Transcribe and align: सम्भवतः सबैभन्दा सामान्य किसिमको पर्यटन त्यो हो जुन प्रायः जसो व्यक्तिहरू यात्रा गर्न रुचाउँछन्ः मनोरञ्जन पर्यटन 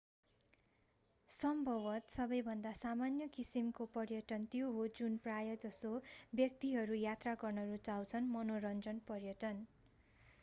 सम्भवतः 1.29 2.07
सबैभन्दा 2.13 2.71
सामान्य 2.77 3.27
किसिमको 3.35 3.85
पर्यटन 3.97 4.47
त्यो 4.53 4.71
हो 4.77 4.87
जुन 4.99 5.17
प्रायः 5.27 5.59
जसो 5.63 5.91
व्यक्तिहरू 6.33 6.97
यात्रा 7.01 7.35
गर्न 7.43 7.67
रुचाउँछन्ः 7.67 8.33
मनोरञ्जन 8.33 9.03
पर्यटन 9.07 9.61